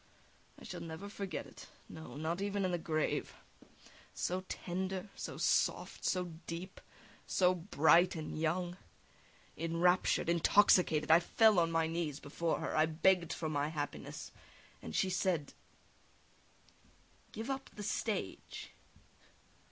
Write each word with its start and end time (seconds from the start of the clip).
I 0.57 0.63
shall 0.63 0.81
never 0.81 1.07
forget 1.07 1.45
it, 1.45 1.67
no, 1.87 2.15
not 2.17 2.41
even 2.41 2.65
in 2.65 2.71
the 2.71 2.79
grave; 2.79 3.35
so 4.15 4.41
tender, 4.49 5.11
so 5.15 5.37
soft, 5.37 6.03
so 6.05 6.25
deep, 6.47 6.81
so 7.27 7.53
bright 7.53 8.15
and 8.15 8.35
young! 8.35 8.77
Enraptured, 9.55 10.27
intoxicated, 10.27 11.11
I 11.11 11.19
fell 11.19 11.59
on 11.59 11.71
my 11.71 11.85
knees 11.85 12.19
before 12.19 12.61
her, 12.61 12.75
I 12.75 12.87
begged 12.87 13.31
for 13.31 13.47
my 13.47 13.67
happiness, 13.67 14.31
and 14.81 14.95
she 14.95 15.11
said: 15.11 15.53
"Give 17.31 17.51
up 17.51 17.69
the 17.75 17.83
stage!" 17.83 18.71